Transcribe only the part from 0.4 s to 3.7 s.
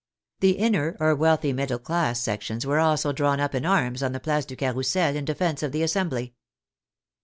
inner or wealthy mid dle class sections were also drawn up in